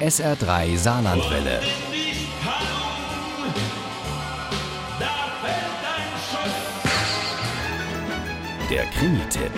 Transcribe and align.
SR3 0.00 0.76
Saarlandwelle. 0.76 1.60
Der 8.68 8.86
Krimi-Tipp. 8.86 9.52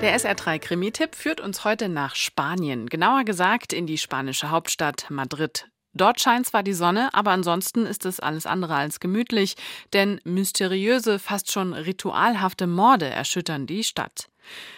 Der 0.00 0.16
SR3 0.16 0.60
Krimi-Tipp 0.60 1.16
führt 1.16 1.40
uns 1.40 1.64
heute 1.64 1.88
nach 1.88 2.14
Spanien, 2.14 2.86
genauer 2.86 3.24
gesagt 3.24 3.72
in 3.72 3.88
die 3.88 3.98
spanische 3.98 4.50
Hauptstadt 4.50 5.06
Madrid. 5.10 5.68
Dort 5.92 6.20
scheint 6.20 6.46
zwar 6.46 6.62
die 6.62 6.72
Sonne, 6.72 7.12
aber 7.12 7.32
ansonsten 7.32 7.84
ist 7.84 8.06
es 8.06 8.20
alles 8.20 8.46
andere 8.46 8.76
als 8.76 9.00
gemütlich, 9.00 9.56
denn 9.92 10.20
mysteriöse, 10.22 11.18
fast 11.18 11.50
schon 11.50 11.72
ritualhafte 11.72 12.68
Morde 12.68 13.06
erschüttern 13.06 13.66
die 13.66 13.82
Stadt. 13.82 14.28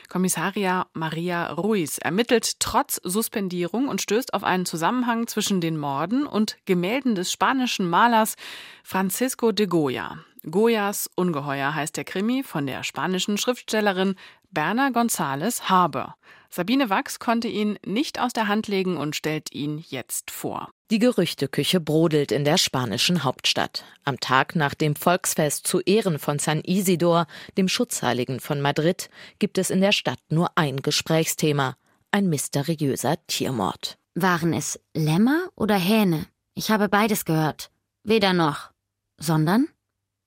Kommissaria 0.08 0.86
Maria 0.92 1.52
Ruiz 1.52 1.98
ermittelt 1.98 2.60
trotz 2.60 3.00
Suspendierung 3.02 3.88
und 3.88 4.02
stößt 4.02 4.34
auf 4.34 4.44
einen 4.44 4.66
Zusammenhang 4.66 5.26
zwischen 5.26 5.60
den 5.60 5.76
Morden 5.76 6.26
und 6.26 6.56
Gemälden 6.64 7.14
des 7.14 7.32
spanischen 7.32 7.88
Malers 7.88 8.36
Francisco 8.82 9.52
de 9.52 9.66
Goya. 9.66 10.18
Goyas 10.50 11.08
Ungeheuer 11.14 11.74
heißt 11.74 11.96
der 11.96 12.04
Krimi 12.04 12.42
von 12.42 12.66
der 12.66 12.84
spanischen 12.84 13.38
Schriftstellerin 13.38 14.14
Berna 14.54 14.90
González 14.90 15.68
Haber. 15.68 16.14
Sabine 16.48 16.88
Wachs 16.88 17.18
konnte 17.18 17.48
ihn 17.48 17.76
nicht 17.84 18.20
aus 18.20 18.32
der 18.32 18.46
Hand 18.46 18.68
legen 18.68 18.96
und 18.96 19.16
stellt 19.16 19.52
ihn 19.52 19.84
jetzt 19.88 20.30
vor. 20.30 20.70
Die 20.92 21.00
Gerüchteküche 21.00 21.80
brodelt 21.80 22.30
in 22.30 22.44
der 22.44 22.56
spanischen 22.56 23.24
Hauptstadt. 23.24 23.84
Am 24.04 24.20
Tag 24.20 24.54
nach 24.54 24.74
dem 24.74 24.94
Volksfest 24.94 25.66
zu 25.66 25.80
Ehren 25.80 26.20
von 26.20 26.38
San 26.38 26.60
Isidor, 26.60 27.26
dem 27.58 27.66
Schutzheiligen 27.66 28.38
von 28.38 28.60
Madrid, 28.60 29.10
gibt 29.40 29.58
es 29.58 29.70
in 29.70 29.80
der 29.80 29.90
Stadt 29.90 30.20
nur 30.28 30.52
ein 30.54 30.76
Gesprächsthema: 30.76 31.76
ein 32.12 32.28
mysteriöser 32.28 33.16
Tiermord. 33.26 33.98
Waren 34.14 34.52
es 34.52 34.78
Lämmer 34.94 35.48
oder 35.56 35.74
Hähne? 35.74 36.26
Ich 36.54 36.70
habe 36.70 36.88
beides 36.88 37.24
gehört. 37.24 37.72
Weder 38.04 38.32
noch. 38.32 38.70
Sondern? 39.18 39.66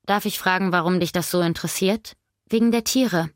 Darf 0.06 0.26
ich 0.26 0.40
fragen, 0.40 0.74
warum 0.74 1.00
dich 1.00 1.14
das 1.14 1.32
so 1.32 1.40
interessiert? 1.40 2.18
Wegen 2.50 2.72
der 2.72 2.84
Tiere 2.84 3.30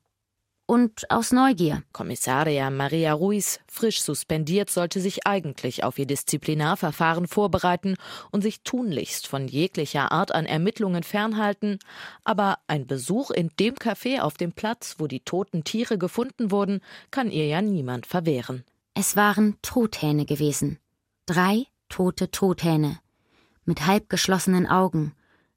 und 0.71 1.11
aus 1.11 1.33
Neugier. 1.33 1.83
Kommissaria 1.91 2.69
Maria 2.69 3.11
Ruiz, 3.11 3.59
frisch 3.67 4.01
suspendiert, 4.01 4.69
sollte 4.69 5.01
sich 5.01 5.27
eigentlich 5.27 5.83
auf 5.83 5.99
ihr 5.99 6.05
Disziplinarverfahren 6.05 7.27
vorbereiten 7.27 7.97
und 8.31 8.41
sich 8.41 8.61
tunlichst 8.63 9.27
von 9.27 9.49
jeglicher 9.49 10.13
Art 10.13 10.33
an 10.33 10.45
Ermittlungen 10.45 11.03
fernhalten. 11.03 11.77
Aber 12.23 12.57
ein 12.67 12.87
Besuch 12.87 13.31
in 13.31 13.49
dem 13.59 13.75
Café 13.75 14.21
auf 14.21 14.35
dem 14.35 14.53
Platz, 14.53 14.95
wo 14.97 15.07
die 15.07 15.19
toten 15.19 15.65
Tiere 15.65 15.97
gefunden 15.97 16.51
wurden, 16.51 16.79
kann 17.11 17.31
ihr 17.31 17.47
ja 17.47 17.61
niemand 17.61 18.05
verwehren. 18.05 18.63
Es 18.93 19.17
waren 19.17 19.57
Tothähne 19.61 20.25
gewesen. 20.25 20.79
Drei 21.25 21.65
tote 21.89 22.31
Tothähne. 22.31 22.97
Mit 23.65 23.85
halb 23.87 24.07
geschlossenen 24.07 24.67
Augen, 24.67 25.15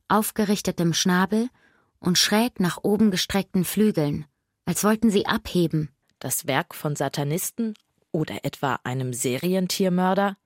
aufgerichtetem 0.08 0.92
Schnabel 0.92 1.50
und 2.00 2.18
schräg 2.18 2.58
nach 2.58 2.78
oben 2.82 3.12
gestreckten 3.12 3.64
Flügeln 3.64 4.26
als 4.64 4.84
wollten 4.84 5.10
sie 5.10 5.26
abheben. 5.26 5.90
Das 6.18 6.46
Werk 6.46 6.74
von 6.74 6.96
Satanisten 6.96 7.74
oder 8.12 8.44
etwa 8.44 8.78
einem 8.84 9.12
Serientiermörder? 9.12 10.36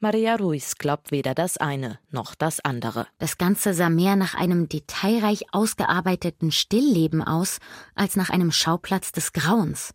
Maria 0.00 0.34
Ruiz 0.34 0.74
glaubt 0.78 1.12
weder 1.12 1.32
das 1.32 1.58
eine 1.58 2.00
noch 2.10 2.34
das 2.34 2.58
andere. 2.58 3.06
Das 3.18 3.38
Ganze 3.38 3.72
sah 3.72 3.88
mehr 3.88 4.16
nach 4.16 4.34
einem 4.34 4.68
detailreich 4.68 5.44
ausgearbeiteten 5.52 6.50
Stillleben 6.50 7.22
aus, 7.22 7.58
als 7.94 8.16
nach 8.16 8.28
einem 8.28 8.50
Schauplatz 8.50 9.12
des 9.12 9.32
Grauens. 9.32 9.94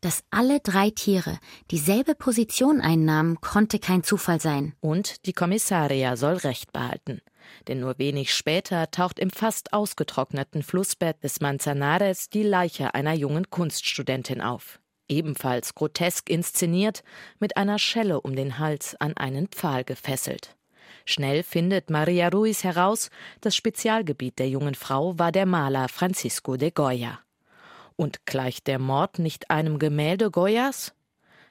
Dass 0.00 0.22
alle 0.30 0.60
drei 0.60 0.90
Tiere 0.90 1.38
dieselbe 1.70 2.14
Position 2.14 2.80
einnahmen, 2.80 3.40
konnte 3.40 3.78
kein 3.78 4.04
Zufall 4.04 4.40
sein. 4.40 4.74
Und 4.80 5.26
die 5.26 5.32
Kommissaria 5.32 6.16
soll 6.16 6.34
Recht 6.34 6.72
behalten. 6.72 7.20
Denn 7.68 7.80
nur 7.80 7.98
wenig 7.98 8.34
später 8.34 8.90
taucht 8.90 9.18
im 9.18 9.30
fast 9.30 9.72
ausgetrockneten 9.72 10.62
Flussbett 10.62 11.22
des 11.22 11.40
Manzanares 11.40 12.28
die 12.28 12.42
Leiche 12.42 12.94
einer 12.94 13.14
jungen 13.14 13.50
Kunststudentin 13.50 14.40
auf. 14.40 14.80
Ebenfalls 15.08 15.74
grotesk 15.74 16.30
inszeniert, 16.30 17.02
mit 17.38 17.56
einer 17.56 17.78
Schelle 17.78 18.20
um 18.20 18.34
den 18.34 18.58
Hals 18.58 18.96
an 19.00 19.16
einen 19.16 19.48
Pfahl 19.48 19.84
gefesselt. 19.84 20.56
Schnell 21.04 21.42
findet 21.42 21.90
Maria 21.90 22.28
Ruiz 22.28 22.64
heraus, 22.64 23.10
das 23.40 23.56
Spezialgebiet 23.56 24.38
der 24.38 24.48
jungen 24.48 24.74
Frau 24.74 25.18
war 25.18 25.32
der 25.32 25.46
Maler 25.46 25.88
Francisco 25.88 26.56
de 26.56 26.70
Goya. 26.70 27.18
Und 27.96 28.24
gleicht 28.24 28.66
der 28.66 28.78
Mord 28.78 29.18
nicht 29.18 29.50
einem 29.50 29.78
Gemälde 29.78 30.30
Goyas? 30.30 30.94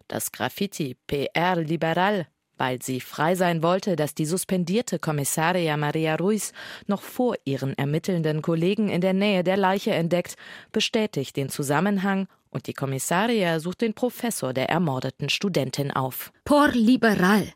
Das 0.07 0.31
Graffiti 0.31 0.97
PR 1.07 1.55
Liberal 1.55 2.27
weil 2.61 2.79
sie 2.79 3.01
frei 3.01 3.33
sein 3.33 3.63
wollte, 3.63 3.95
dass 3.95 4.13
die 4.13 4.27
suspendierte 4.27 4.99
Kommissaria 4.99 5.77
Maria 5.77 6.13
Ruiz 6.13 6.53
noch 6.85 7.01
vor 7.01 7.35
ihren 7.43 7.75
ermittelnden 7.75 8.43
Kollegen 8.43 8.87
in 8.87 9.01
der 9.01 9.13
Nähe 9.13 9.43
der 9.43 9.57
Leiche 9.57 9.89
entdeckt, 9.95 10.35
bestätigt 10.71 11.35
den 11.37 11.49
Zusammenhang 11.49 12.27
und 12.51 12.67
die 12.67 12.75
Kommissaria 12.75 13.59
sucht 13.59 13.81
den 13.81 13.95
Professor 13.95 14.53
der 14.53 14.69
ermordeten 14.69 15.29
Studentin 15.29 15.89
auf. 15.89 16.31
Por 16.45 16.67
liberal. 16.73 17.51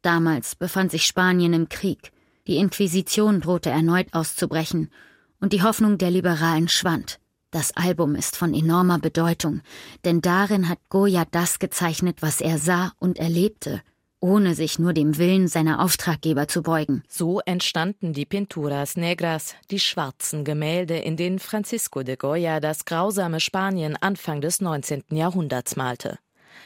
Damals 0.00 0.54
befand 0.54 0.90
sich 0.90 1.04
Spanien 1.04 1.52
im 1.52 1.68
Krieg. 1.68 2.10
Die 2.46 2.56
Inquisition 2.56 3.42
drohte 3.42 3.68
erneut 3.68 4.14
auszubrechen 4.14 4.90
und 5.38 5.52
die 5.52 5.64
Hoffnung 5.64 5.98
der 5.98 6.10
Liberalen 6.10 6.68
schwand. 6.68 7.20
Das 7.50 7.76
Album 7.76 8.14
ist 8.14 8.36
von 8.36 8.54
enormer 8.54 9.00
Bedeutung, 9.00 9.60
denn 10.06 10.22
darin 10.22 10.70
hat 10.70 10.78
Goya 10.88 11.26
das 11.30 11.58
gezeichnet, 11.58 12.22
was 12.22 12.40
er 12.40 12.56
sah 12.56 12.92
und 12.98 13.18
erlebte 13.18 13.82
ohne 14.20 14.54
sich 14.54 14.78
nur 14.78 14.92
dem 14.92 15.18
Willen 15.18 15.48
seiner 15.48 15.82
Auftraggeber 15.82 16.48
zu 16.48 16.62
beugen. 16.62 17.02
So 17.08 17.40
entstanden 17.40 18.12
die 18.12 18.26
Pinturas 18.26 18.96
Negras, 18.96 19.54
die 19.70 19.80
schwarzen 19.80 20.44
Gemälde, 20.44 20.96
in 20.98 21.16
denen 21.16 21.38
Francisco 21.38 22.02
de 22.02 22.16
Goya 22.16 22.60
das 22.60 22.84
grausame 22.84 23.40
Spanien 23.40 23.96
Anfang 23.96 24.40
des 24.40 24.60
19. 24.60 25.04
Jahrhunderts 25.10 25.76
malte. 25.76 26.18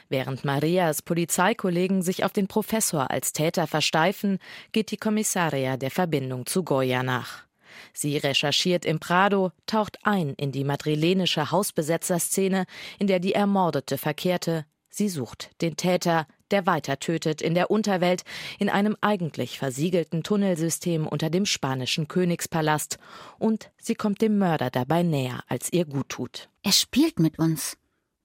Während 0.08 0.44
Marias 0.44 1.02
Polizeikollegen 1.02 2.02
sich 2.02 2.24
auf 2.24 2.32
den 2.32 2.48
Professor 2.48 3.10
als 3.10 3.32
Täter 3.32 3.66
versteifen, 3.66 4.38
geht 4.72 4.90
die 4.90 4.96
Kommissaria 4.96 5.76
der 5.76 5.90
Verbindung 5.90 6.46
zu 6.46 6.64
Goya 6.64 7.02
nach. 7.02 7.44
Sie 7.92 8.16
recherchiert 8.16 8.84
im 8.84 8.98
Prado, 8.98 9.52
taucht 9.66 9.98
ein 10.02 10.34
in 10.34 10.52
die 10.52 10.64
madrilenische 10.64 11.50
Hausbesetzerszene, 11.50 12.66
in 12.98 13.06
der 13.06 13.20
die 13.20 13.34
Ermordete 13.34 13.98
verkehrte. 13.98 14.64
Sie 14.88 15.08
sucht 15.08 15.50
den 15.62 15.76
Täter, 15.76 16.26
der 16.52 16.66
weiter 16.66 16.98
tötet 16.98 17.42
in 17.42 17.54
der 17.54 17.70
Unterwelt, 17.70 18.22
in 18.58 18.68
einem 18.68 18.96
eigentlich 19.00 19.58
versiegelten 19.58 20.22
Tunnelsystem 20.22 21.06
unter 21.06 21.30
dem 21.30 21.46
spanischen 21.46 22.08
Königspalast, 22.08 22.98
und 23.38 23.70
sie 23.78 23.94
kommt 23.94 24.20
dem 24.22 24.38
Mörder 24.38 24.70
dabei 24.70 25.02
näher, 25.02 25.42
als 25.48 25.72
ihr 25.72 25.84
gut 25.84 26.08
tut. 26.08 26.48
Er 26.62 26.72
spielt 26.72 27.18
mit 27.18 27.38
uns. 27.38 27.76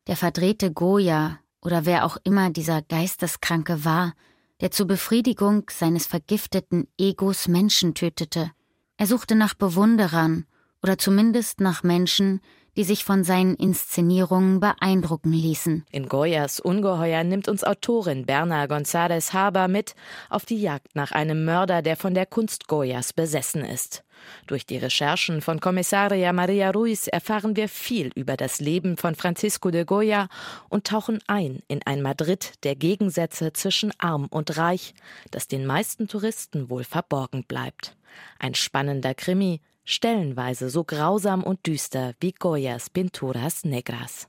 Der 0.08 0.16
verdrehte 0.16 0.72
Goya 0.72 1.40
oder 1.62 1.86
wer 1.86 2.06
auch 2.06 2.18
immer 2.24 2.50
dieser 2.52 2.82
Geisteskranke 2.82 3.86
war, 3.86 4.14
der 4.62 4.72
zur 4.72 4.88
Befriedigung 4.88 5.64
seines 5.70 6.06
vergifteten 6.06 6.88
Egos 6.98 7.48
Menschen 7.48 7.94
tötete. 7.94 8.52
Er 8.98 9.08
suchte 9.08 9.36
nach 9.36 9.54
Bewunderern 9.54 10.46
oder 10.82 10.98
zumindest 10.98 11.60
nach 11.60 11.84
Menschen, 11.84 12.42
die 12.76 12.84
sich 12.84 13.04
von 13.04 13.24
seinen 13.24 13.56
Inszenierungen 13.56 14.60
beeindrucken 14.60 15.32
ließen. 15.32 15.86
In 15.92 16.10
Goyas 16.10 16.60
Ungeheuer 16.60 17.24
nimmt 17.24 17.48
uns 17.48 17.64
Autorin 17.64 18.26
Berna 18.26 18.66
González 18.66 19.34
Haber 19.34 19.68
mit 19.68 19.96
auf 20.30 20.46
die 20.46 20.62
Jagd 20.62 20.96
nach 20.96 21.12
einem 21.12 21.46
Mörder, 21.46 21.82
der 21.82 21.96
von 21.96 22.14
der 22.14 22.26
Kunst 22.26 22.68
Goyas 22.68 23.14
besessen 23.14 23.64
ist. 23.64 24.04
Durch 24.48 24.66
die 24.66 24.78
Recherchen 24.78 25.42
von 25.42 25.60
Kommissaria 25.60 26.32
Maria 26.34 26.72
Ruiz 26.72 27.08
erfahren 27.08 27.56
wir 27.56 27.70
viel 27.70 28.12
über 28.16 28.38
das 28.38 28.60
Leben 28.60 28.98
von 28.98 29.16
Francisco 29.16 29.72
de 29.72 29.86
Goya 29.86 30.28
und 30.70 30.88
tauchen 30.88 31.20
ein 31.28 31.62
in 31.68 31.82
ein 31.86 32.02
Madrid 32.02 32.54
der 32.64 32.76
Gegensätze 32.76 33.54
zwischen 33.54 33.92
arm 34.00 34.28
und 34.30 34.58
reich, 34.58 34.94
das 35.32 35.48
den 35.48 35.66
meisten 35.66 36.08
Touristen 36.08 36.70
wohl 36.70 36.84
verborgen 36.84 37.44
bleibt. 37.44 37.96
Ein 38.40 38.56
spannender 38.56 39.14
Krimi, 39.14 39.62
stellenweise 39.86 40.70
so 40.70 40.84
grausam 40.84 41.44
und 41.44 41.66
düster 41.66 42.14
wie 42.20 42.34
Goyas 42.34 42.90
Pinturas 42.90 43.64
Negras. 43.64 44.28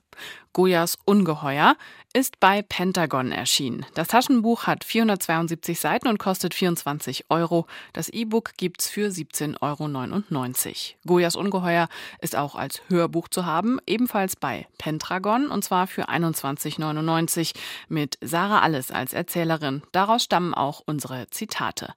Goyas 0.53 0.97
Ungeheuer 1.05 1.75
ist 2.13 2.39
bei 2.39 2.63
Pentagon 2.63 3.31
erschienen. 3.31 3.85
Das 3.93 4.07
Taschenbuch 4.07 4.65
hat 4.65 4.83
472 4.83 5.79
Seiten 5.79 6.07
und 6.07 6.17
kostet 6.17 6.55
24 6.55 7.25
Euro. 7.29 7.67
Das 7.93 8.09
E-Book 8.09 8.53
gibt's 8.57 8.89
für 8.89 9.09
17,99 9.09 9.61
Euro. 9.61 10.97
Goyas 11.05 11.35
Ungeheuer 11.35 11.87
ist 12.21 12.35
auch 12.35 12.55
als 12.55 12.81
Hörbuch 12.87 13.27
zu 13.27 13.45
haben, 13.45 13.77
ebenfalls 13.85 14.35
bei 14.35 14.65
Pentagon 14.79 15.49
und 15.49 15.63
zwar 15.63 15.85
für 15.85 16.09
21,99 16.09 17.53
mit 17.87 18.17
Sarah 18.21 18.61
Alles 18.61 18.89
als 18.89 19.13
Erzählerin. 19.13 19.83
Daraus 19.91 20.23
stammen 20.23 20.55
auch 20.55 20.81
unsere 20.87 21.27
Zitate. 21.29 21.93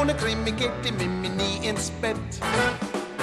Ohne 0.00 0.16
Krimi 0.16 0.50
geht 0.50 0.72
die 0.84 0.92
Mimi 0.92 1.28
nie 1.28 1.68
ins 1.68 1.90
Bett 1.90 2.16